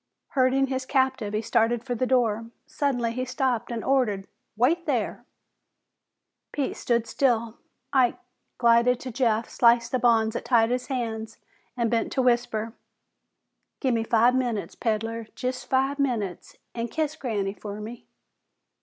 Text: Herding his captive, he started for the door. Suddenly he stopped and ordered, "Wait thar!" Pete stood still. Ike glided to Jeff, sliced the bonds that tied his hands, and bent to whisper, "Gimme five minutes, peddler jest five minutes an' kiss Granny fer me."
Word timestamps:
Herding 0.29 0.65
his 0.65 0.87
captive, 0.87 1.33
he 1.35 1.43
started 1.43 1.83
for 1.83 1.93
the 1.93 2.07
door. 2.07 2.47
Suddenly 2.65 3.11
he 3.11 3.23
stopped 3.23 3.71
and 3.71 3.83
ordered, 3.83 4.25
"Wait 4.57 4.87
thar!" 4.87 5.25
Pete 6.51 6.75
stood 6.75 7.05
still. 7.05 7.59
Ike 7.93 8.17
glided 8.57 8.99
to 9.01 9.11
Jeff, 9.11 9.47
sliced 9.47 9.91
the 9.91 9.99
bonds 9.99 10.33
that 10.33 10.43
tied 10.45 10.71
his 10.71 10.87
hands, 10.87 11.37
and 11.77 11.91
bent 11.91 12.11
to 12.13 12.21
whisper, 12.23 12.73
"Gimme 13.79 14.03
five 14.03 14.33
minutes, 14.33 14.73
peddler 14.73 15.27
jest 15.35 15.69
five 15.69 15.99
minutes 15.99 16.57
an' 16.73 16.87
kiss 16.87 17.15
Granny 17.15 17.53
fer 17.53 17.79
me." 17.79 18.07